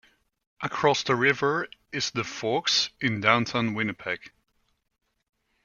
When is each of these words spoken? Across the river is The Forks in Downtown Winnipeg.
Across 0.63 1.03
the 1.03 1.15
river 1.15 1.67
is 1.91 2.09
The 2.09 2.23
Forks 2.23 2.89
in 3.01 3.21
Downtown 3.21 3.75
Winnipeg. 3.75 4.31